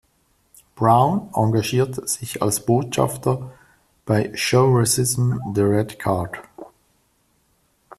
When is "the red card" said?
5.53-6.39